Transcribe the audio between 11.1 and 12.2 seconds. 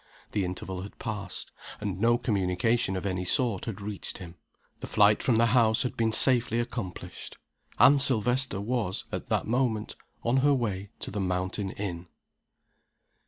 the mountain inn.